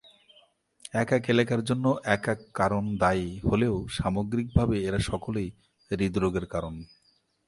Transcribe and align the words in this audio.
এক 0.93 1.09
এক 1.11 1.23
এলাকার 1.29 1.61
জন্যে 1.63 1.91
এক 2.05 2.23
এক 2.27 2.39
কারণ 2.53 2.83
দায়ী 2.97 3.27
হলেও 3.39 3.75
সামগ্রিকভাবে 3.89 4.75
এরা 4.87 4.99
সকলেই 5.01 5.49
হৃদ 5.91 6.15
রোগের 6.17 6.45
কারণ। 6.45 6.73